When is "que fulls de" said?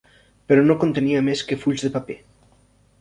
1.51-1.93